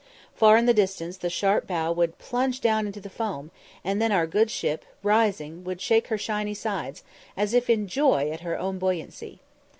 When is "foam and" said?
3.07-4.01